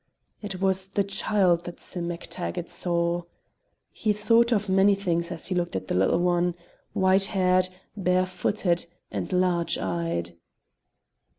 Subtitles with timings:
[0.41, 3.21] It was the child that Sim MacTaggart saw.
[3.91, 6.55] He thought of many things as he looked at the little one,
[6.93, 10.33] white haired, bare footed, and large eyed.